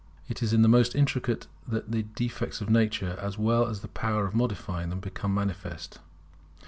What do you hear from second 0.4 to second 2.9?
is in the most intricate that the defects of